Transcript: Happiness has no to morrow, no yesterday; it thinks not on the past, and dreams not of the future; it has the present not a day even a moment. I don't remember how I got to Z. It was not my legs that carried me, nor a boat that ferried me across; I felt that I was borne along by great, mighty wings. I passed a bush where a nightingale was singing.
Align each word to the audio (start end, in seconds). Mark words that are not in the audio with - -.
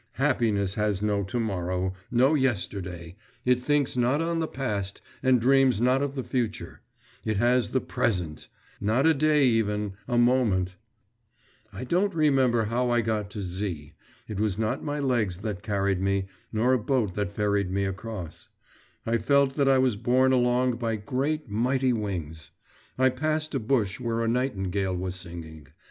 Happiness 0.13 0.73
has 0.73 1.03
no 1.03 1.21
to 1.25 1.39
morrow, 1.39 1.93
no 2.09 2.33
yesterday; 2.33 3.15
it 3.45 3.59
thinks 3.59 3.95
not 3.95 4.19
on 4.19 4.39
the 4.39 4.47
past, 4.47 4.99
and 5.21 5.39
dreams 5.39 5.79
not 5.79 6.01
of 6.01 6.15
the 6.15 6.23
future; 6.23 6.81
it 7.23 7.37
has 7.37 7.69
the 7.69 7.81
present 7.81 8.47
not 8.79 9.05
a 9.05 9.13
day 9.13 9.45
even 9.45 9.93
a 10.07 10.17
moment. 10.17 10.75
I 11.71 11.83
don't 11.83 12.15
remember 12.15 12.63
how 12.65 12.89
I 12.89 13.01
got 13.01 13.29
to 13.29 13.43
Z. 13.43 13.93
It 14.27 14.39
was 14.39 14.57
not 14.57 14.83
my 14.83 14.99
legs 14.99 15.37
that 15.37 15.61
carried 15.61 16.01
me, 16.01 16.25
nor 16.51 16.73
a 16.73 16.79
boat 16.79 17.13
that 17.13 17.29
ferried 17.29 17.69
me 17.69 17.83
across; 17.85 18.49
I 19.05 19.19
felt 19.19 19.53
that 19.53 19.69
I 19.69 19.77
was 19.77 19.97
borne 19.97 20.31
along 20.33 20.77
by 20.77 20.95
great, 20.95 21.47
mighty 21.47 21.93
wings. 21.93 22.49
I 22.97 23.09
passed 23.09 23.53
a 23.53 23.59
bush 23.59 23.99
where 23.99 24.23
a 24.23 24.27
nightingale 24.27 24.95
was 24.97 25.13
singing. 25.13 25.67